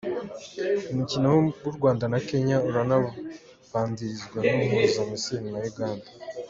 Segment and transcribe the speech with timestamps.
[0.91, 1.27] Umukino
[1.65, 6.07] w’u Rwanda na Kenya, urabanzirizwa n’uhuza Misiri na Uganda.